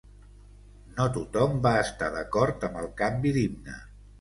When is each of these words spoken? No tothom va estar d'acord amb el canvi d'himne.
No 0.95 1.05
tothom 1.17 1.53
va 1.67 1.75
estar 1.83 2.09
d'acord 2.17 2.67
amb 2.69 2.83
el 2.85 2.91
canvi 3.03 3.35
d'himne. 3.37 3.79